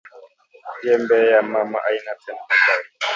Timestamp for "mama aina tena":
1.51-2.39